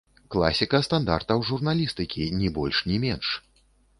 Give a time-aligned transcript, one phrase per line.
[0.35, 3.27] Класіка стандартаў журналістыкі, ні больш, ні менш.